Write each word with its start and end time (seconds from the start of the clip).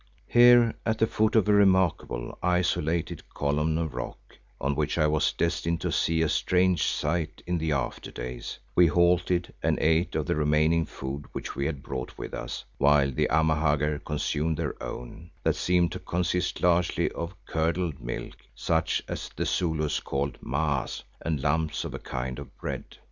Here, 0.25 0.73
at 0.83 0.97
the 0.97 1.05
foot 1.05 1.35
of 1.35 1.47
a 1.47 1.53
remarkable, 1.53 2.35
isolated 2.41 3.21
column 3.35 3.77
of 3.77 3.93
rock, 3.93 4.17
on 4.59 4.73
which 4.73 4.97
I 4.97 5.05
was 5.05 5.31
destined 5.31 5.79
to 5.81 5.91
see 5.91 6.23
a 6.23 6.27
strange 6.27 6.85
sight 6.85 7.43
in 7.45 7.59
the 7.59 7.73
after 7.73 8.09
days, 8.09 8.57
we 8.73 8.87
halted 8.87 9.53
and 9.61 9.77
ate 9.79 10.15
of 10.15 10.25
the 10.25 10.35
remaining 10.35 10.87
food 10.87 11.25
which 11.33 11.55
we 11.55 11.67
had 11.67 11.83
brought 11.83 12.17
with 12.17 12.33
us, 12.33 12.65
while 12.79 13.11
the 13.11 13.27
Amahagger 13.29 13.99
consumed 14.03 14.57
their 14.57 14.73
own, 14.81 15.29
that 15.43 15.55
seemed 15.55 15.91
to 15.91 15.99
consist 15.99 16.63
largely 16.63 17.11
of 17.11 17.35
curdled 17.45 18.01
milk, 18.01 18.37
such 18.55 19.03
as 19.07 19.29
the 19.35 19.45
Zulus 19.45 19.99
call 19.99 20.31
maas, 20.41 21.03
and 21.21 21.43
lumps 21.43 21.83
of 21.85 21.93
a 21.93 21.99
kind 21.99 22.39
of 22.39 22.57
bread. 22.57 22.97